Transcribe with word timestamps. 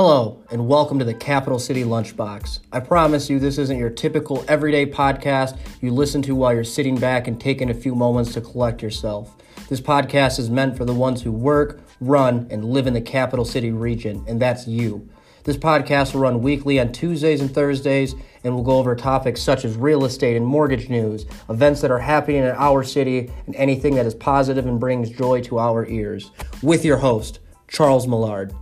Hello, 0.00 0.40
and 0.52 0.68
welcome 0.68 1.00
to 1.00 1.04
the 1.04 1.12
Capital 1.12 1.58
City 1.58 1.82
Lunchbox. 1.82 2.60
I 2.70 2.78
promise 2.78 3.28
you, 3.28 3.40
this 3.40 3.58
isn't 3.58 3.80
your 3.80 3.90
typical 3.90 4.44
everyday 4.46 4.86
podcast 4.86 5.58
you 5.80 5.90
listen 5.90 6.22
to 6.22 6.36
while 6.36 6.54
you're 6.54 6.62
sitting 6.62 6.96
back 7.00 7.26
and 7.26 7.40
taking 7.40 7.68
a 7.68 7.74
few 7.74 7.96
moments 7.96 8.32
to 8.34 8.40
collect 8.40 8.80
yourself. 8.80 9.34
This 9.68 9.80
podcast 9.80 10.38
is 10.38 10.50
meant 10.50 10.76
for 10.76 10.84
the 10.84 10.94
ones 10.94 11.22
who 11.22 11.32
work, 11.32 11.80
run, 12.00 12.46
and 12.48 12.66
live 12.66 12.86
in 12.86 12.94
the 12.94 13.00
Capital 13.00 13.44
City 13.44 13.72
region, 13.72 14.24
and 14.28 14.40
that's 14.40 14.68
you. 14.68 15.08
This 15.42 15.56
podcast 15.56 16.14
will 16.14 16.20
run 16.20 16.42
weekly 16.42 16.78
on 16.78 16.92
Tuesdays 16.92 17.40
and 17.40 17.52
Thursdays, 17.52 18.14
and 18.44 18.54
we'll 18.54 18.62
go 18.62 18.78
over 18.78 18.94
topics 18.94 19.42
such 19.42 19.64
as 19.64 19.74
real 19.74 20.04
estate 20.04 20.36
and 20.36 20.46
mortgage 20.46 20.88
news, 20.88 21.26
events 21.50 21.80
that 21.80 21.90
are 21.90 21.98
happening 21.98 22.44
in 22.44 22.54
our 22.54 22.84
city, 22.84 23.32
and 23.46 23.56
anything 23.56 23.96
that 23.96 24.06
is 24.06 24.14
positive 24.14 24.64
and 24.64 24.78
brings 24.78 25.10
joy 25.10 25.40
to 25.40 25.58
our 25.58 25.84
ears. 25.86 26.30
With 26.62 26.84
your 26.84 26.98
host, 26.98 27.40
Charles 27.66 28.06
Millard. 28.06 28.54